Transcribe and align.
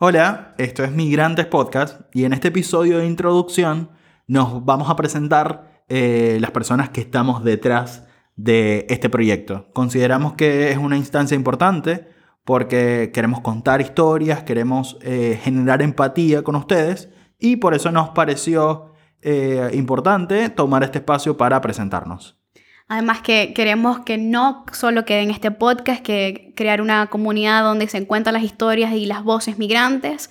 Hola, 0.00 0.54
esto 0.58 0.84
es 0.84 0.92
Migrantes 0.92 1.46
Podcast 1.46 2.02
y 2.14 2.22
en 2.22 2.32
este 2.32 2.48
episodio 2.48 2.98
de 2.98 3.06
introducción 3.06 3.90
nos 4.28 4.64
vamos 4.64 4.88
a 4.88 4.94
presentar 4.94 5.82
eh, 5.88 6.38
las 6.40 6.52
personas 6.52 6.90
que 6.90 7.00
estamos 7.00 7.42
detrás 7.42 8.06
de 8.36 8.86
este 8.90 9.10
proyecto. 9.10 9.66
Consideramos 9.72 10.34
que 10.34 10.70
es 10.70 10.78
una 10.78 10.96
instancia 10.96 11.34
importante 11.34 12.06
porque 12.44 13.10
queremos 13.12 13.40
contar 13.40 13.80
historias, 13.80 14.44
queremos 14.44 14.98
eh, 15.02 15.40
generar 15.42 15.82
empatía 15.82 16.44
con 16.44 16.54
ustedes 16.54 17.08
y 17.40 17.56
por 17.56 17.74
eso 17.74 17.90
nos 17.90 18.10
pareció 18.10 18.92
eh, 19.20 19.68
importante 19.74 20.48
tomar 20.48 20.84
este 20.84 20.98
espacio 20.98 21.36
para 21.36 21.60
presentarnos. 21.60 22.37
Además 22.88 23.20
que 23.20 23.52
queremos 23.54 24.00
que 24.00 24.16
no 24.16 24.64
solo 24.72 25.04
quede 25.04 25.20
en 25.20 25.30
este 25.30 25.50
podcast, 25.50 26.02
que 26.02 26.54
crear 26.56 26.80
una 26.80 27.08
comunidad 27.08 27.62
donde 27.62 27.86
se 27.86 27.98
encuentran 27.98 28.32
las 28.32 28.42
historias 28.42 28.94
y 28.94 29.04
las 29.04 29.22
voces 29.22 29.58
migrantes. 29.58 30.30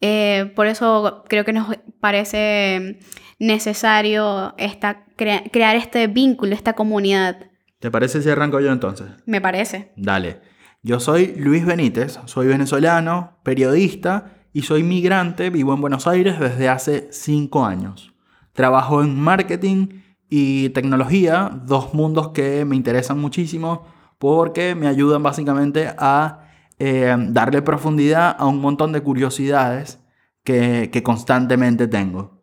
Eh, 0.00 0.50
por 0.56 0.66
eso 0.66 1.24
creo 1.28 1.44
que 1.44 1.52
nos 1.52 1.76
parece 2.00 2.98
necesario 3.38 4.54
esta, 4.56 5.04
crear 5.16 5.76
este 5.76 6.06
vínculo, 6.06 6.54
esta 6.54 6.72
comunidad. 6.72 7.50
¿Te 7.80 7.90
parece 7.90 8.22
si 8.22 8.30
arranco 8.30 8.60
yo 8.60 8.72
entonces? 8.72 9.08
Me 9.26 9.42
parece. 9.42 9.92
Dale. 9.96 10.40
Yo 10.82 11.00
soy 11.00 11.34
Luis 11.36 11.66
Benítez, 11.66 12.18
soy 12.24 12.46
venezolano, 12.46 13.38
periodista 13.42 14.32
y 14.54 14.62
soy 14.62 14.82
migrante, 14.82 15.50
vivo 15.50 15.74
en 15.74 15.82
Buenos 15.82 16.06
Aires 16.06 16.40
desde 16.40 16.70
hace 16.70 17.08
cinco 17.10 17.66
años. 17.66 18.14
Trabajo 18.54 19.02
en 19.02 19.14
marketing 19.20 19.88
y 20.30 20.70
tecnología, 20.70 21.50
dos 21.66 21.92
mundos 21.92 22.28
que 22.28 22.64
me 22.64 22.76
interesan 22.76 23.18
muchísimo 23.18 23.84
porque 24.18 24.74
me 24.74 24.86
ayudan 24.86 25.22
básicamente 25.22 25.92
a 25.98 26.46
eh, 26.78 27.14
darle 27.28 27.62
profundidad 27.62 28.36
a 28.38 28.46
un 28.46 28.60
montón 28.60 28.92
de 28.92 29.02
curiosidades 29.02 29.98
que, 30.44 31.02
constantemente 31.04 31.88
tengo. 31.88 32.42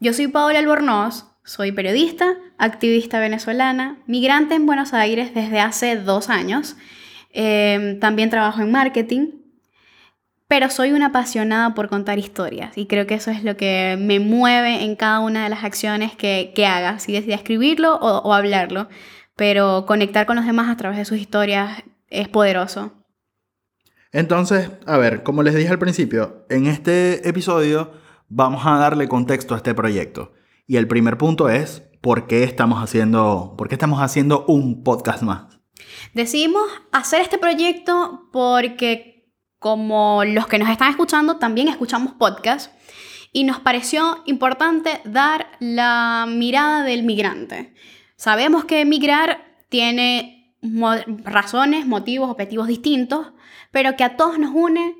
Yo 0.00 0.12
soy 0.12 0.28
Paola 0.28 0.58
Albornoz, 0.58 1.26
soy 1.44 1.72
periodista, 1.72 2.36
activista 2.58 3.20
venezolana, 3.20 3.98
migrante 4.06 4.54
en 4.54 4.66
Buenos 4.66 4.92
Aires 4.92 5.34
desde 5.34 5.60
hace 5.60 5.96
dos 5.96 6.30
años. 6.30 6.76
Eh, 7.32 7.96
también 8.00 8.30
trabajo 8.30 8.60
en 8.60 8.70
marketing 8.70 9.39
pero 10.50 10.68
soy 10.68 10.90
una 10.90 11.06
apasionada 11.06 11.74
por 11.74 11.88
contar 11.88 12.18
historias 12.18 12.76
y 12.76 12.86
creo 12.86 13.06
que 13.06 13.14
eso 13.14 13.30
es 13.30 13.44
lo 13.44 13.56
que 13.56 13.96
me 13.96 14.18
mueve 14.18 14.82
en 14.82 14.96
cada 14.96 15.20
una 15.20 15.44
de 15.44 15.48
las 15.48 15.62
acciones 15.62 16.16
que, 16.16 16.50
que 16.56 16.66
haga, 16.66 16.98
si 16.98 17.12
decida 17.12 17.36
escribirlo 17.36 17.94
o, 17.94 18.18
o 18.18 18.34
hablarlo, 18.34 18.88
pero 19.36 19.86
conectar 19.86 20.26
con 20.26 20.34
los 20.34 20.44
demás 20.44 20.68
a 20.68 20.76
través 20.76 20.98
de 20.98 21.04
sus 21.04 21.18
historias 21.18 21.84
es 22.08 22.26
poderoso. 22.26 22.92
Entonces, 24.10 24.72
a 24.86 24.98
ver, 24.98 25.22
como 25.22 25.44
les 25.44 25.54
dije 25.54 25.68
al 25.68 25.78
principio, 25.78 26.44
en 26.50 26.66
este 26.66 27.28
episodio 27.28 27.92
vamos 28.28 28.66
a 28.66 28.76
darle 28.76 29.06
contexto 29.06 29.54
a 29.54 29.58
este 29.58 29.72
proyecto. 29.72 30.32
Y 30.66 30.78
el 30.78 30.88
primer 30.88 31.16
punto 31.16 31.48
es 31.48 31.84
por 32.00 32.26
qué 32.26 32.42
estamos 32.42 32.82
haciendo, 32.82 33.54
por 33.56 33.68
qué 33.68 33.76
estamos 33.76 34.00
haciendo 34.00 34.44
un 34.48 34.82
podcast 34.82 35.22
más. 35.22 35.60
Decidimos 36.12 36.64
hacer 36.90 37.20
este 37.20 37.38
proyecto 37.38 38.28
porque 38.32 39.19
como 39.60 40.24
los 40.24 40.48
que 40.48 40.58
nos 40.58 40.70
están 40.70 40.90
escuchando, 40.90 41.36
también 41.36 41.68
escuchamos 41.68 42.14
podcast 42.14 42.72
y 43.32 43.44
nos 43.44 43.60
pareció 43.60 44.22
importante 44.24 45.00
dar 45.04 45.46
la 45.60 46.26
mirada 46.26 46.82
del 46.82 47.04
migrante. 47.04 47.74
Sabemos 48.16 48.64
que 48.64 48.80
emigrar 48.80 49.44
tiene 49.68 50.56
razones, 51.24 51.86
motivos, 51.86 52.30
objetivos 52.30 52.66
distintos, 52.66 53.32
pero 53.70 53.96
que 53.96 54.02
a 54.02 54.16
todos 54.16 54.38
nos 54.38 54.50
une 54.52 54.96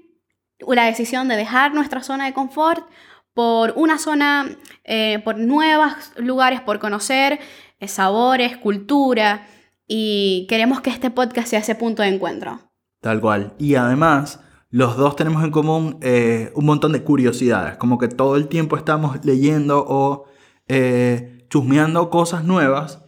la 0.68 0.84
decisión 0.84 1.26
de 1.28 1.36
dejar 1.36 1.74
nuestra 1.74 2.02
zona 2.02 2.26
de 2.26 2.34
confort 2.34 2.86
por 3.32 3.72
una 3.76 3.98
zona, 3.98 4.46
eh, 4.84 5.20
por 5.24 5.38
nuevos 5.38 6.12
lugares 6.16 6.60
por 6.60 6.78
conocer, 6.78 7.40
eh, 7.78 7.88
sabores, 7.88 8.58
cultura, 8.58 9.46
y 9.86 10.46
queremos 10.50 10.82
que 10.82 10.90
este 10.90 11.10
podcast 11.10 11.48
sea 11.48 11.60
ese 11.60 11.74
punto 11.74 12.02
de 12.02 12.08
encuentro. 12.08 12.60
Tal 13.00 13.20
cual. 13.20 13.54
Y 13.58 13.74
además, 13.74 14.40
los 14.70 14.96
dos 14.96 15.16
tenemos 15.16 15.42
en 15.42 15.50
común 15.50 15.98
eh, 16.00 16.52
un 16.54 16.64
montón 16.64 16.92
de 16.92 17.02
curiosidades, 17.02 17.76
como 17.76 17.98
que 17.98 18.08
todo 18.08 18.36
el 18.36 18.46
tiempo 18.48 18.76
estamos 18.76 19.24
leyendo 19.24 19.84
o 19.86 20.26
eh, 20.68 21.44
chusmeando 21.50 22.08
cosas 22.08 22.44
nuevas 22.44 23.02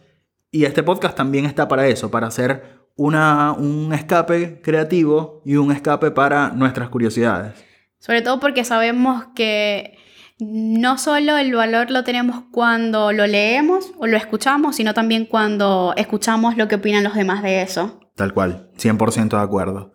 y 0.51 0.65
este 0.65 0.83
podcast 0.83 1.15
también 1.15 1.45
está 1.45 1.69
para 1.69 1.87
eso, 1.87 2.11
para 2.11 2.27
hacer 2.27 2.83
una, 2.95 3.53
un 3.53 3.93
escape 3.93 4.61
creativo 4.61 5.41
y 5.45 5.55
un 5.55 5.71
escape 5.71 6.11
para 6.11 6.49
nuestras 6.49 6.89
curiosidades. 6.89 7.63
Sobre 7.97 8.21
todo 8.21 8.41
porque 8.41 8.65
sabemos 8.65 9.27
que 9.33 9.97
no 10.39 10.97
solo 10.97 11.37
el 11.37 11.55
valor 11.55 11.89
lo 11.89 12.03
tenemos 12.03 12.43
cuando 12.51 13.13
lo 13.13 13.25
leemos 13.25 13.93
o 13.97 14.07
lo 14.07 14.17
escuchamos, 14.17 14.75
sino 14.75 14.93
también 14.93 15.25
cuando 15.25 15.93
escuchamos 15.95 16.57
lo 16.57 16.67
que 16.67 16.75
opinan 16.75 17.05
los 17.05 17.15
demás 17.15 17.41
de 17.41 17.61
eso. 17.61 18.01
Tal 18.15 18.33
cual, 18.33 18.69
100% 18.77 19.29
de 19.29 19.41
acuerdo. 19.43 19.92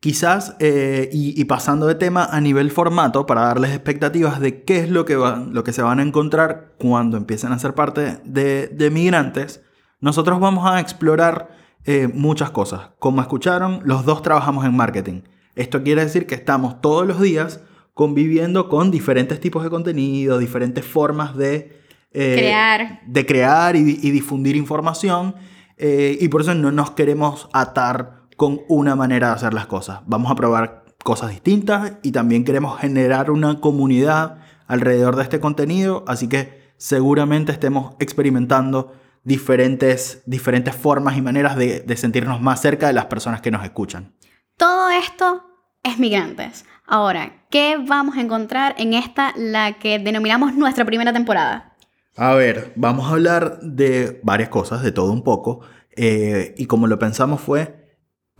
Quizás, 0.00 0.56
eh, 0.60 1.10
y, 1.12 1.44
pasando 1.44 1.86
de 1.86 1.94
tema 1.94 2.24
a 2.24 2.40
nivel 2.40 2.70
formato, 2.70 3.26
para 3.26 3.42
darles 3.42 3.72
expectativas 3.72 4.40
de 4.40 4.64
qué 4.64 4.78
es 4.78 4.88
lo 4.88 5.04
que, 5.04 5.12
lo 5.14 5.62
que 5.62 5.74
se 5.74 5.82
van 5.82 5.98
a 5.98 6.02
encontrar 6.02 6.72
cuando 6.78 7.18
empiecen 7.18 7.52
a 7.52 7.58
ser 7.58 7.74
parte 7.74 8.16
de, 8.24 8.90
migrantes, 8.90 9.62
nosotros 10.00 10.40
vamos 10.40 10.64
a 10.70 10.80
explorar 10.80 11.50
eh, 11.84 12.08
muchas 12.14 12.48
cosas. 12.50 12.92
Como 12.98 13.20
escucharon, 13.20 13.82
los 13.84 14.06
dos 14.06 14.22
trabajamos 14.22 14.64
en 14.64 14.74
marketing. 14.74 15.20
Esto 15.54 15.82
quiere 15.82 16.02
decir 16.02 16.26
que 16.26 16.34
estamos 16.34 16.80
todos 16.80 17.06
los 17.06 17.20
días 17.20 17.60
conviviendo 17.92 18.70
con 18.70 18.90
diferentes 18.90 19.38
tipos 19.38 19.62
de 19.62 19.68
contenido, 19.68 20.38
diferentes 20.38 20.82
formas 20.82 21.36
de 21.36 21.78
eh, 22.14 22.36
crear, 22.38 23.02
de 23.06 23.26
crear 23.26 23.76
y, 23.76 23.80
y 23.80 24.10
difundir 24.10 24.56
información. 24.56 25.34
y 25.78 26.26
por 26.28 26.40
eso 26.40 26.54
no 26.54 26.72
nos 26.72 26.92
queremos 26.92 27.50
atar 27.52 28.19
con 28.40 28.62
una 28.68 28.96
manera 28.96 29.26
de 29.26 29.34
hacer 29.34 29.52
las 29.52 29.66
cosas. 29.66 30.00
Vamos 30.06 30.32
a 30.32 30.34
probar 30.34 30.86
cosas 31.04 31.28
distintas 31.28 31.92
y 32.02 32.10
también 32.10 32.42
queremos 32.46 32.80
generar 32.80 33.30
una 33.30 33.60
comunidad 33.60 34.38
alrededor 34.66 35.16
de 35.16 35.24
este 35.24 35.40
contenido, 35.40 36.04
así 36.08 36.26
que 36.26 36.72
seguramente 36.78 37.52
estemos 37.52 37.96
experimentando 37.98 38.94
diferentes, 39.24 40.22
diferentes 40.24 40.74
formas 40.74 41.18
y 41.18 41.20
maneras 41.20 41.54
de, 41.54 41.80
de 41.80 41.96
sentirnos 41.98 42.40
más 42.40 42.62
cerca 42.62 42.86
de 42.86 42.94
las 42.94 43.04
personas 43.04 43.42
que 43.42 43.50
nos 43.50 43.62
escuchan. 43.62 44.14
Todo 44.56 44.88
esto 44.88 45.42
es 45.82 45.98
migrantes. 45.98 46.64
Ahora, 46.86 47.44
¿qué 47.50 47.76
vamos 47.76 48.16
a 48.16 48.22
encontrar 48.22 48.74
en 48.78 48.94
esta, 48.94 49.34
la 49.36 49.74
que 49.74 49.98
denominamos 49.98 50.54
nuestra 50.54 50.86
primera 50.86 51.12
temporada? 51.12 51.76
A 52.16 52.32
ver, 52.32 52.72
vamos 52.74 53.06
a 53.06 53.10
hablar 53.10 53.60
de 53.60 54.18
varias 54.22 54.48
cosas, 54.48 54.80
de 54.82 54.92
todo 54.92 55.12
un 55.12 55.24
poco, 55.24 55.60
eh, 55.94 56.54
y 56.56 56.64
como 56.64 56.86
lo 56.86 56.98
pensamos 56.98 57.42
fue 57.42 57.78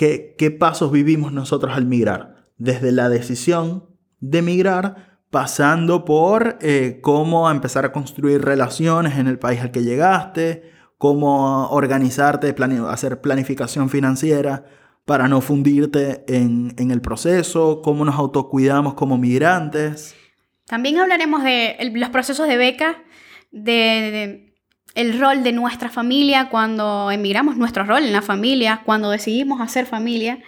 ¿Qué, 0.01 0.57
pasos 0.59 0.91
vivimos 0.91 1.31
nosotros 1.31 1.77
al 1.77 1.85
migrar? 1.85 2.47
Desde 2.57 2.91
la 2.91 3.11
decisión 3.11 3.85
de 4.21 4.41
migrar, 4.41 5.21
pasando 5.29 6.07
por 6.07 6.57
eh, 6.63 7.01
cómo 7.03 7.51
empezar 7.51 7.85
a 7.85 7.93
construir 7.93 8.41
relaciones 8.41 9.19
en 9.19 9.27
el 9.27 9.39
país 9.39 9.61
al 9.61 9.73
que 9.73 9.83
llegaste, 9.83 10.73
cómo 10.97 11.69
organizarte, 11.69 12.55
hacer 12.89 13.21
planificación 13.21 13.91
financiera 13.91 14.65
para 15.05 15.29
no 15.29 15.43
fundirte 15.43 16.25
en, 16.29 16.91
el 16.91 17.03
proceso, 17.03 17.83
cómo 17.83 18.07
nos 18.07 18.15
autocuidamos 18.15 18.95
como 18.95 19.19
migrantes. 19.19 20.17
También 20.65 20.99
hablaremos 20.99 21.45
de 21.45 21.77
los 21.93 22.09
procesos 22.09 22.49
de 22.49 22.57
beca, 22.57 23.05
de 23.51 24.50
el 24.95 25.19
rol 25.19 25.43
de 25.43 25.53
nuestra 25.53 25.89
familia 25.89 26.49
cuando 26.49 27.11
emigramos, 27.11 27.57
nuestro 27.57 27.85
rol 27.85 28.05
en 28.05 28.13
la 28.13 28.23
familia, 28.23 28.83
cuando 28.85 29.11
decidimos 29.11 29.61
hacer 29.61 29.87
familia 29.87 30.43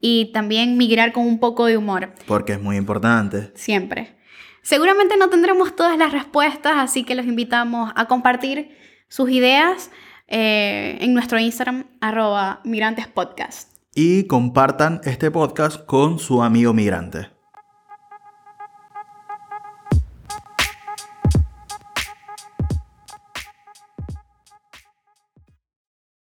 y 0.00 0.32
también 0.32 0.76
migrar 0.76 1.12
con 1.12 1.26
un 1.26 1.40
poco 1.40 1.66
de 1.66 1.76
humor. 1.76 2.12
Porque 2.26 2.54
es 2.54 2.60
muy 2.60 2.76
importante. 2.76 3.52
Siempre. 3.54 4.16
Seguramente 4.62 5.16
no 5.16 5.28
tendremos 5.30 5.76
todas 5.76 5.96
las 5.96 6.12
respuestas, 6.12 6.74
así 6.76 7.04
que 7.04 7.14
los 7.14 7.26
invitamos 7.26 7.92
a 7.94 8.06
compartir 8.06 8.76
sus 9.08 9.30
ideas 9.30 9.90
eh, 10.26 10.98
en 11.00 11.14
nuestro 11.14 11.38
Instagram, 11.38 11.86
arroba 12.00 12.60
migrantespodcast. 12.64 13.76
Y 13.94 14.26
compartan 14.26 15.00
este 15.04 15.30
podcast 15.30 15.86
con 15.86 16.18
su 16.18 16.42
amigo 16.42 16.74
migrante. 16.74 17.35